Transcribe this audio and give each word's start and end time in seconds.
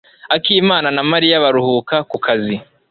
akimana 0.35 0.87
na 0.95 1.03
Mariya 1.11 1.43
baruhuka 1.43 1.95
ku 2.09 2.17
kazi. 2.25 2.55